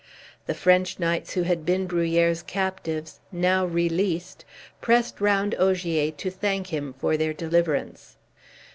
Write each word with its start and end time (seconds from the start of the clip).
The 0.47 0.55
French 0.55 0.97
knights 0.97 1.33
who 1.33 1.43
had 1.43 1.63
been 1.63 1.85
Bruhier's 1.87 2.41
captives, 2.41 3.19
now 3.31 3.67
released, 3.67 4.43
pressed 4.81 5.21
round 5.21 5.53
Ogier 5.59 6.09
to 6.09 6.31
thank 6.31 6.73
him 6.73 6.95
for 6.97 7.17
their 7.17 7.33
deliverance. 7.33 8.17